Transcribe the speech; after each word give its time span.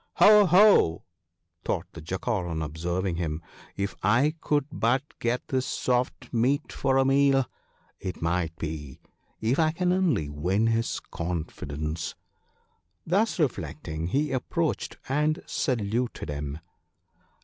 "Ho! 0.15 0.47
ho!" 0.47 1.03
thought 1.63 1.85
the 1.93 2.01
Jackal 2.01 2.47
on 2.47 2.63
observing 2.63 3.17
him," 3.17 3.39
if 3.77 3.91
1 4.03 4.33
could 4.41 4.65
but 4.71 5.03
get 5.19 5.47
this 5.49 5.67
soft 5.67 6.33
meat 6.33 6.71
for 6.71 6.97
a 6.97 7.05
meal! 7.05 7.45
It 7.99 8.19
might 8.19 8.55
be— 8.55 8.99
if 9.51 9.59
I 9.59 9.69
can 9.71 9.93
only 9.93 10.27
win 10.27 10.65
his 10.65 10.99
confidence." 10.99 12.15
Thus 13.05 13.37
reflecting 13.39 14.07
he 14.07 14.31
approached, 14.31 14.97
and 15.07 15.43
saluted 15.45 16.29
him. 16.31 16.57